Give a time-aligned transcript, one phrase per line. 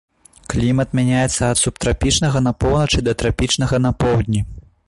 [0.53, 4.47] Клімат мяняецца ад субтрапічнага на поўначы да трапічнага на поўдні.